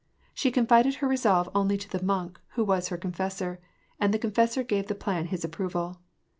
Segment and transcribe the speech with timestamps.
[0.33, 3.59] She confided her resolve only to the monk, who was her confessor,
[3.99, 5.99] and the confessor gave the plan his approval.